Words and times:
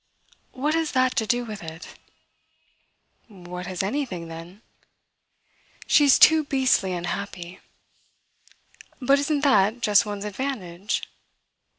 "What 0.53 0.73
has 0.73 0.93
that 0.93 1.15
to 1.17 1.27
do 1.27 1.45
with 1.45 1.61
it?" 1.61 1.89
"What 3.27 3.67
has 3.67 3.83
anything, 3.83 4.29
then?" 4.29 4.63
"She's 5.85 6.17
too 6.17 6.43
beastly 6.43 6.91
unhappy." 6.91 7.59
"But 8.99 9.19
isn't 9.19 9.41
that 9.41 9.81
just 9.81 10.03
one's 10.07 10.25
advantage?" 10.25 11.03